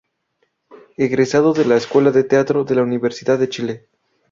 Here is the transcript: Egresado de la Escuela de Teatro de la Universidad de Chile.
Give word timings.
Egresado 0.97 1.53
de 1.53 1.63
la 1.63 1.75
Escuela 1.77 2.09
de 2.09 2.23
Teatro 2.23 2.63
de 2.63 2.73
la 2.73 2.81
Universidad 2.81 3.37
de 3.37 3.49
Chile. 3.49 3.87